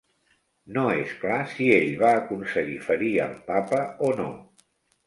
No 0.77 0.85
és 1.01 1.11
clar 1.25 1.37
si 1.53 1.67
ell 1.75 1.93
va 2.01 2.15
aconseguir 2.23 2.81
ferir 2.89 3.13
al 3.29 3.39
Papa 3.53 3.85
o 4.11 4.15
no. 4.25 4.33